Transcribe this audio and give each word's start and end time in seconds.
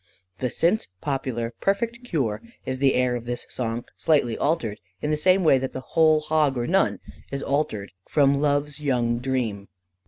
The 0.39 0.49
since 0.49 0.87
popular 0.99 1.53
Perfect 1.61 2.03
Cure 2.05 2.41
is 2.65 2.79
the 2.79 2.95
air 2.95 3.15
of 3.15 3.25
this 3.25 3.45
song, 3.49 3.85
slightly 3.97 4.35
altered, 4.35 4.79
in 4.99 5.11
the 5.11 5.15
same 5.15 5.43
way 5.43 5.59
that 5.59 5.73
the 5.73 5.83
Whole 5.93 6.21
Hog 6.21 6.57
or 6.57 6.65
none 6.65 6.97
is 7.29 7.43
altered 7.43 7.91
from 8.09 8.41
Love's 8.41 8.79
young 8.79 9.19
Dream. 9.19 9.67